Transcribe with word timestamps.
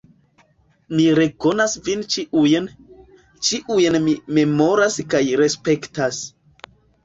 Mi 0.95 1.03
rekonas 1.19 1.75
vin 1.89 2.01
ĉiujn, 2.15 2.71
ĉiujn 3.51 4.01
mi 4.09 4.19
memoras 4.41 5.01
kaj 5.15 5.25
respektas. 5.47 6.27